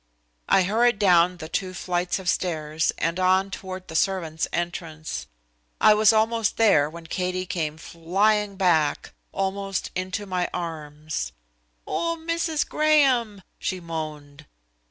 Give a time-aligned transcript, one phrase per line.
[0.49, 5.27] I hurried down the two flights of stairs and on toward the servant's entrance.
[5.79, 11.33] I was almost there when Katie came flying back, almost into my arms.
[11.85, 14.47] "Oh, Missis Graham," she moaned.